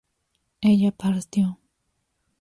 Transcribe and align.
ella 0.63 0.89
partió 0.89 1.59